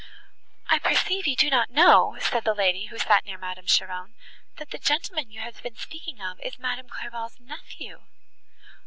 "I 0.67 0.79
perceive 0.79 1.27
you 1.27 1.35
do 1.35 1.51
not 1.51 1.69
know," 1.69 2.17
said 2.19 2.43
the 2.43 2.55
lady 2.55 2.87
who 2.87 2.97
sat 2.97 3.23
near 3.23 3.37
Madame 3.37 3.67
Cheron, 3.67 4.15
"that 4.57 4.71
the 4.71 4.79
gentleman 4.79 5.29
you 5.29 5.41
have 5.41 5.61
been 5.61 5.75
speaking 5.75 6.19
of 6.19 6.39
is 6.39 6.57
Madame 6.57 6.89
Clairval's 6.89 7.39
nephew!" 7.39 8.01